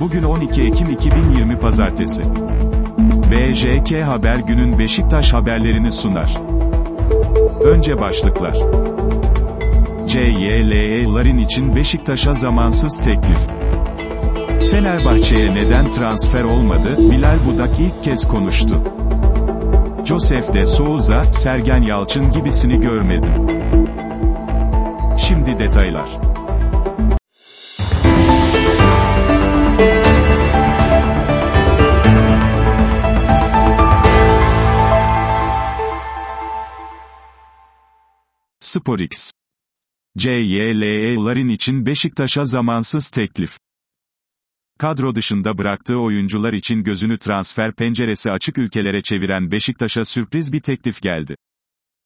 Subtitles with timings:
[0.00, 2.24] Bugün 12 Ekim 2020 Pazartesi.
[3.30, 6.38] BJK Haber günün Beşiktaş haberlerini sunar.
[7.64, 8.58] Önce başlıklar.
[10.06, 13.38] CYLE'ların için Beşiktaş'a zamansız teklif.
[14.70, 18.82] Fenerbahçe'ye neden transfer olmadı, Bilal Budak ilk kez konuştu.
[20.04, 23.32] Josef de Souza, Sergen Yalçın gibisini görmedim.
[25.18, 26.33] Şimdi detaylar.
[38.74, 39.30] SporX.
[40.18, 43.58] CYLE'ların için Beşiktaş'a zamansız teklif.
[44.78, 51.02] Kadro dışında bıraktığı oyuncular için gözünü transfer penceresi açık ülkelere çeviren Beşiktaş'a sürpriz bir teklif
[51.02, 51.36] geldi.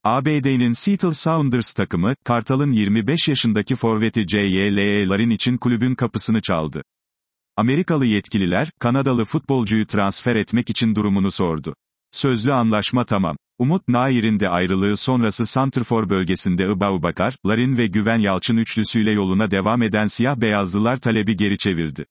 [0.04, 6.82] ABD'nin Seattle Sounders takımı, Kartal'ın 25 yaşındaki forveti CYLE'ların için kulübün kapısını çaldı.
[7.56, 11.74] Amerikalı yetkililer, Kanadalı futbolcuyu transfer etmek için durumunu sordu.
[12.12, 13.36] Sözlü anlaşma tamam.
[13.58, 19.82] Umut Nair'in de ayrılığı sonrası Santrfor bölgesinde Ibaubakar, Larin ve Güven Yalçın üçlüsüyle yoluna devam
[19.82, 22.06] eden siyah beyazlılar talebi geri çevirdi.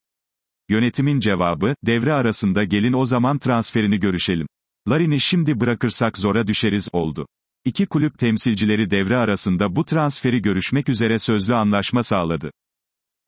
[0.68, 4.46] Yönetimin cevabı, devre arasında gelin o zaman transferini görüşelim.
[4.88, 7.26] Larin'i şimdi bırakırsak zora düşeriz, oldu.
[7.64, 12.50] İki kulüp temsilcileri devre arasında bu transferi görüşmek üzere sözlü anlaşma sağladı.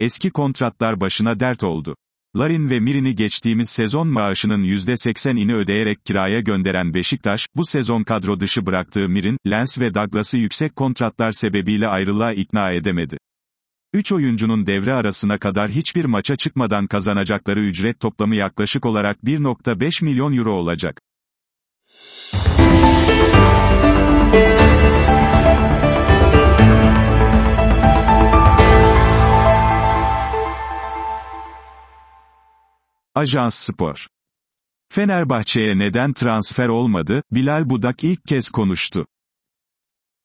[0.00, 1.96] Eski kontratlar başına dert oldu.
[2.36, 8.66] Larin ve Mirin'i geçtiğimiz sezon maaşının %80'ini ödeyerek kiraya gönderen Beşiktaş, bu sezon kadro dışı
[8.66, 13.18] bıraktığı Mirin, Lens ve Douglas'ı yüksek kontratlar sebebiyle ayrılığa ikna edemedi.
[13.92, 20.36] Üç oyuncunun devre arasına kadar hiçbir maça çıkmadan kazanacakları ücret toplamı yaklaşık olarak 1.5 milyon
[20.36, 21.00] euro olacak.
[33.14, 34.06] Ajans Spor.
[34.92, 39.06] Fenerbahçe'ye neden transfer olmadı, Bilal Budak ilk kez konuştu.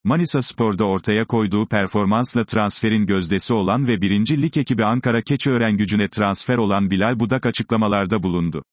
[0.04, 4.42] Manisa Spor'da ortaya koyduğu performansla transferin gözdesi olan ve 1.
[4.42, 8.64] Lig ekibi Ankara Keçiören gücüne transfer olan Bilal Budak açıklamalarda bulundu.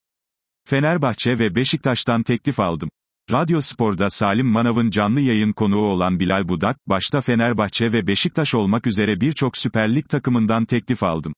[0.69, 2.91] Fenerbahçe ve Beşiktaş'tan teklif aldım.
[3.31, 8.87] Radyo Spor'da Salim Manav'ın canlı yayın konuğu olan Bilal Budak, başta Fenerbahçe ve Beşiktaş olmak
[8.87, 11.35] üzere birçok Süper Lig takımından teklif aldım.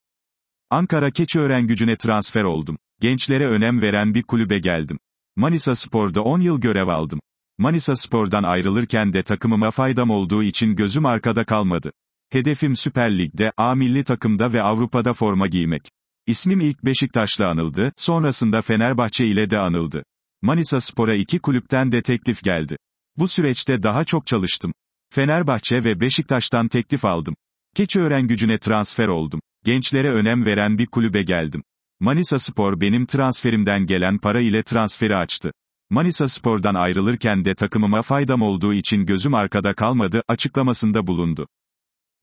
[0.71, 2.79] Ankara Keçiören gücüne transfer oldum.
[3.01, 4.99] Gençlere önem veren bir kulübe geldim.
[5.37, 7.21] Manisa Spor'da 10 yıl görev aldım.
[7.59, 11.93] Manisa Spor'dan ayrılırken de takımıma faydam olduğu için gözüm arkada kalmadı.
[12.31, 15.83] Hedefim Süper Lig'de, A milli takımda ve Avrupa'da forma giymek.
[16.27, 20.05] İsmim ilk Beşiktaş'la anıldı, sonrasında Fenerbahçe ile de anıldı.
[20.43, 22.77] Manisa Spor'a iki kulüpten de teklif geldi.
[23.17, 24.73] Bu süreçte daha çok çalıştım.
[25.13, 27.35] Fenerbahçe ve Beşiktaş'tan teklif aldım.
[27.77, 29.41] Keçiören gücüne transfer oldum.
[29.65, 31.63] Gençlere önem veren bir kulübe geldim.
[32.01, 35.53] Manisa Spor benim transferimden gelen para ile transferi açtı.
[35.91, 41.49] Manisa Spor'dan ayrılırken de takımıma faydam olduğu için gözüm arkada kalmadı, açıklamasında bulundu.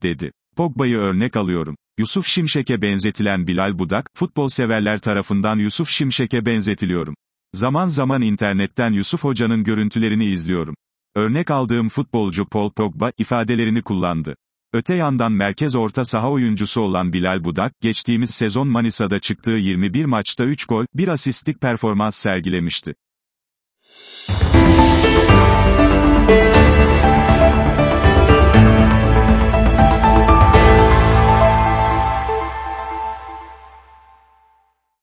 [0.04, 0.32] Dedi.
[0.58, 1.76] Pogba'yı örnek alıyorum.
[2.00, 7.16] Yusuf Şimşek'e benzetilen Bilal Budak, futbol severler tarafından Yusuf Şimşek'e benzetiliyorum.
[7.54, 10.76] Zaman zaman internetten Yusuf Hoca'nın görüntülerini izliyorum.
[11.16, 14.36] Örnek aldığım futbolcu Paul Pogba, ifadelerini kullandı.
[14.74, 20.44] Öte yandan merkez orta saha oyuncusu olan Bilal Budak, geçtiğimiz sezon Manisa'da çıktığı 21 maçta
[20.46, 22.96] 3 gol, 1 asistlik performans sergilemişti.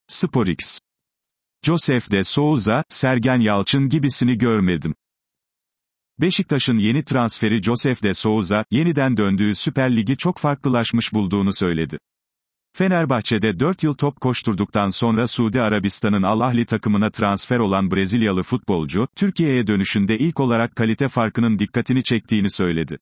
[0.07, 0.79] SporX.
[1.63, 4.95] Josef de Souza, Sergen Yalçın gibisini görmedim.
[6.21, 11.97] Beşiktaş'ın yeni transferi Josef de Souza, yeniden döndüğü Süper Ligi çok farklılaşmış bulduğunu söyledi.
[12.77, 19.07] Fenerbahçe'de 4 yıl top koşturduktan sonra Suudi Arabistan'ın Al Ahli takımına transfer olan Brezilyalı futbolcu,
[19.15, 22.97] Türkiye'ye dönüşünde ilk olarak kalite farkının dikkatini çektiğini söyledi.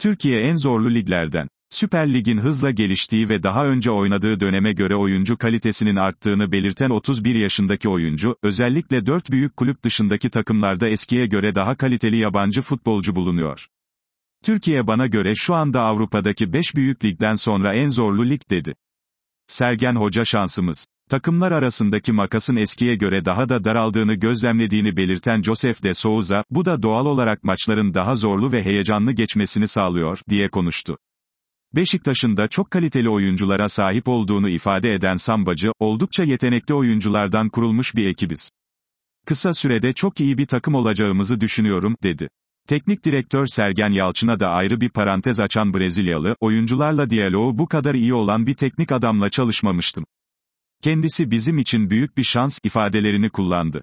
[0.00, 1.48] Türkiye en zorlu liglerden.
[1.74, 7.34] Süper Lig'in hızla geliştiği ve daha önce oynadığı döneme göre oyuncu kalitesinin arttığını belirten 31
[7.34, 13.66] yaşındaki oyuncu, özellikle 4 büyük kulüp dışındaki takımlarda eskiye göre daha kaliteli yabancı futbolcu bulunuyor.
[14.44, 18.74] Türkiye bana göre şu anda Avrupa'daki 5 büyük ligden sonra en zorlu lig dedi.
[19.46, 20.86] Sergen Hoca şansımız.
[21.10, 26.82] Takımlar arasındaki makasın eskiye göre daha da daraldığını gözlemlediğini belirten Josef de Souza, bu da
[26.82, 30.96] doğal olarak maçların daha zorlu ve heyecanlı geçmesini sağlıyor, diye konuştu.
[31.76, 38.06] Beşiktaş'ın da çok kaliteli oyunculara sahip olduğunu ifade eden Sambacı, oldukça yetenekli oyunculardan kurulmuş bir
[38.06, 38.50] ekibiz.
[39.26, 42.28] Kısa sürede çok iyi bir takım olacağımızı düşünüyorum, dedi.
[42.68, 48.14] Teknik direktör Sergen Yalçın'a da ayrı bir parantez açan Brezilyalı, oyuncularla diyaloğu bu kadar iyi
[48.14, 50.04] olan bir teknik adamla çalışmamıştım.
[50.82, 53.82] Kendisi bizim için büyük bir şans ifadelerini kullandı.